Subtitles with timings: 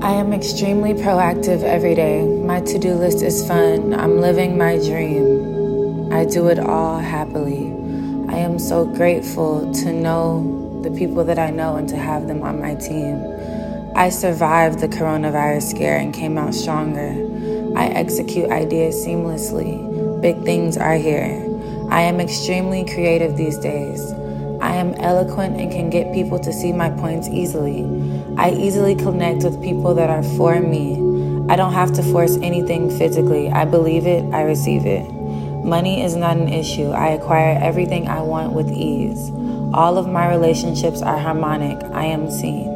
[0.00, 2.24] I am extremely proactive every day.
[2.24, 3.92] My to do list is fun.
[3.92, 6.12] I'm living my dream.
[6.12, 7.72] I do it all happily.
[8.28, 12.44] I am so grateful to know the people that I know and to have them
[12.44, 13.20] on my team.
[13.96, 17.10] I survived the coronavirus scare and came out stronger.
[17.76, 20.22] I execute ideas seamlessly.
[20.22, 21.44] Big things are here.
[21.90, 24.12] I am extremely creative these days.
[24.68, 27.84] I am eloquent and can get people to see my points easily.
[28.36, 30.92] I easily connect with people that are for me.
[31.50, 33.48] I don't have to force anything physically.
[33.48, 35.10] I believe it, I receive it.
[35.64, 36.90] Money is not an issue.
[36.90, 39.30] I acquire everything I want with ease.
[39.72, 41.82] All of my relationships are harmonic.
[41.84, 42.68] I am seen.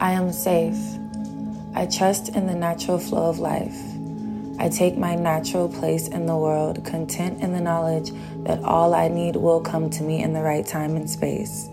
[0.00, 0.95] I am safe.
[1.76, 3.78] I trust in the natural flow of life.
[4.58, 8.12] I take my natural place in the world, content in the knowledge
[8.44, 11.68] that all I need will come to me in the right time and space.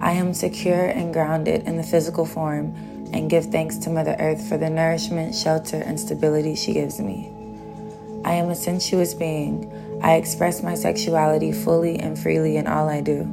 [0.00, 2.76] I am secure and grounded in the physical form
[3.12, 7.32] and give thanks to Mother Earth for the nourishment, shelter, and stability she gives me.
[8.24, 9.98] I am a sensuous being.
[10.00, 13.28] I express my sexuality fully and freely in all I do.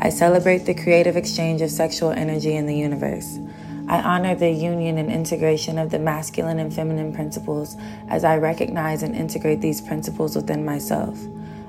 [0.00, 3.40] I celebrate the creative exchange of sexual energy in the universe.
[3.88, 7.74] I honor the union and integration of the masculine and feminine principles
[8.08, 11.18] as I recognize and integrate these principles within myself.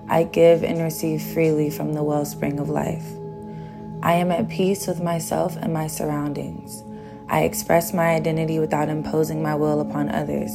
[0.10, 3.06] I give and receive freely from the wellspring of life.
[4.04, 6.84] I am at peace with myself and my surroundings.
[7.30, 10.52] I express my identity without imposing my will upon others.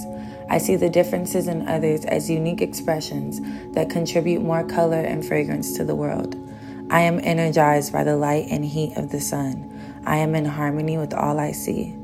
[0.50, 3.40] I see the differences in others as unique expressions
[3.72, 6.36] that contribute more color and fragrance to the world.
[6.90, 9.70] I am energized by the light and heat of the sun.
[10.06, 11.96] I am in harmony with all I see.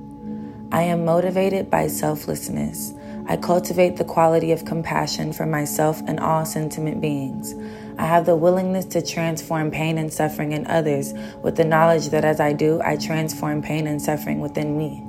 [0.72, 2.94] I am motivated by selflessness.
[3.26, 7.54] I cultivate the quality of compassion for myself and all sentient beings.
[7.98, 11.12] I have the willingness to transform pain and suffering in others
[11.42, 15.04] with the knowledge that as I do, I transform pain and suffering within me.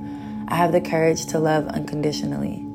[0.50, 2.66] I have the courage to love unconditionally.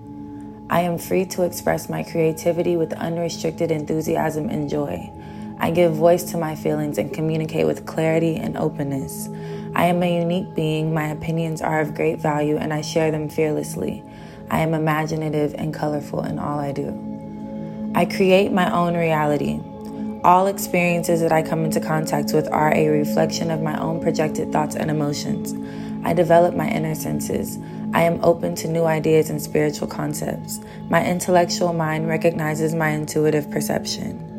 [0.70, 5.12] I am free to express my creativity with unrestricted enthusiasm and joy.
[5.58, 9.28] I give voice to my feelings and communicate with clarity and openness.
[9.74, 13.28] I am a unique being, my opinions are of great value, and I share them
[13.28, 14.04] fearlessly.
[14.50, 17.92] I am imaginative and colorful in all I do.
[17.94, 19.60] I create my own reality.
[20.22, 24.52] All experiences that I come into contact with are a reflection of my own projected
[24.52, 25.54] thoughts and emotions.
[26.04, 27.58] I develop my inner senses.
[27.94, 30.60] I am open to new ideas and spiritual concepts.
[30.90, 34.35] My intellectual mind recognizes my intuitive perception.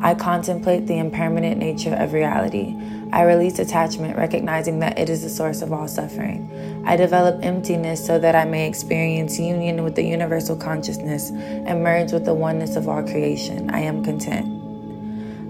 [0.00, 2.76] I contemplate the impermanent nature of reality.
[3.12, 6.84] I release attachment, recognizing that it is the source of all suffering.
[6.86, 12.12] I develop emptiness so that I may experience union with the universal consciousness and merge
[12.12, 13.70] with the oneness of all creation.
[13.70, 14.58] I am content.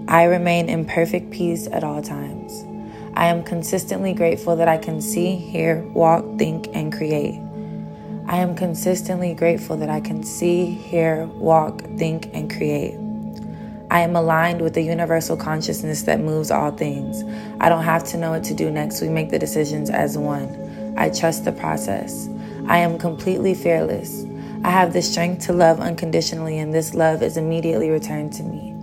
[0.09, 2.65] I remain in perfect peace at all times.
[3.15, 7.39] I am consistently grateful that I can see, hear, walk, think, and create.
[8.27, 12.95] I am consistently grateful that I can see, hear, walk, think, and create.
[13.91, 17.23] I am aligned with the universal consciousness that moves all things.
[17.59, 19.01] I don't have to know what to do next.
[19.01, 20.93] We make the decisions as one.
[20.95, 22.29] I trust the process.
[22.67, 24.25] I am completely fearless.
[24.63, 28.75] I have the strength to love unconditionally, and this love is immediately returned to me.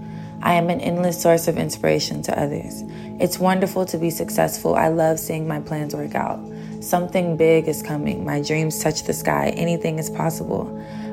[0.43, 2.83] I am an endless source of inspiration to others.
[3.21, 4.75] It's wonderful to be successful.
[4.75, 6.41] I love seeing my plans work out.
[6.81, 8.25] Something big is coming.
[8.25, 9.51] My dreams touch the sky.
[9.57, 10.67] Anything is possible.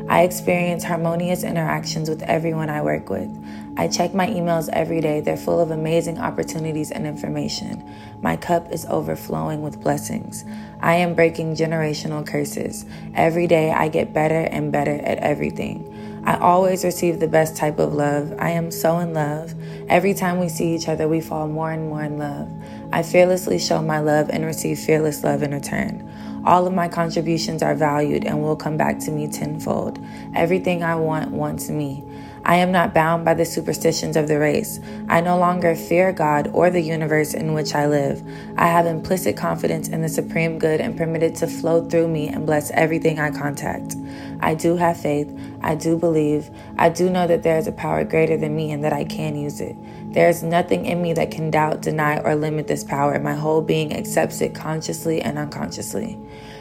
[0.07, 3.29] I experience harmonious interactions with everyone I work with.
[3.77, 5.21] I check my emails every day.
[5.21, 7.83] They're full of amazing opportunities and information.
[8.21, 10.45] My cup is overflowing with blessings.
[10.81, 12.85] I am breaking generational curses.
[13.15, 16.21] Every day I get better and better at everything.
[16.25, 18.33] I always receive the best type of love.
[18.39, 19.55] I am so in love.
[19.89, 22.49] Every time we see each other, we fall more and more in love.
[22.93, 26.12] I fearlessly show my love and receive fearless love in return.
[26.45, 29.99] All of my contributions are valued and will come back to me tenfold.
[30.35, 32.03] Everything I want wants me.
[32.45, 34.79] I am not bound by the superstitions of the race.
[35.07, 38.21] I no longer fear God or the universe in which I live.
[38.57, 42.27] I have implicit confidence in the supreme good and permit it to flow through me
[42.27, 43.95] and bless everything I contact.
[44.41, 45.31] I do have faith.
[45.61, 46.49] I do believe.
[46.77, 49.37] I do know that there is a power greater than me and that I can
[49.37, 49.77] use it.
[50.13, 53.17] There is nothing in me that can doubt, deny, or limit this power.
[53.19, 56.19] My whole being accepts it consciously and unconsciously.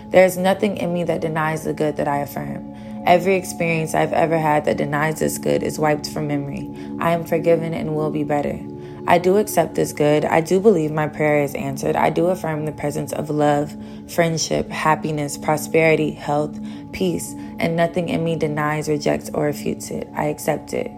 [0.09, 2.72] There is nothing in me that denies the good that I affirm.
[3.05, 6.71] Every experience I've ever had that denies this good is wiped from memory.
[7.01, 8.61] I am forgiven and will be better.
[9.09, 10.25] I do accept this good.
[10.25, 11.97] I do believe my prayer is answered.
[11.97, 13.77] I do affirm the presence of love,
[14.09, 16.57] friendship, happiness, prosperity, health,
[16.93, 20.09] peace, and nothing in me denies, rejects, or refutes it.
[20.15, 20.93] I accept it.